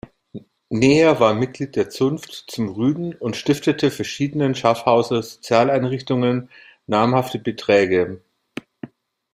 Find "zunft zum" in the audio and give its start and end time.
1.91-2.69